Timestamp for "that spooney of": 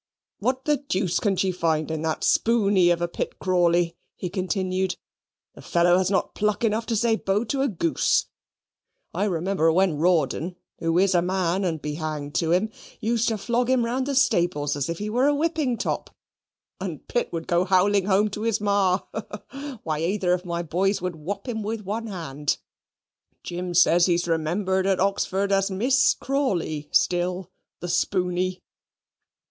2.01-3.03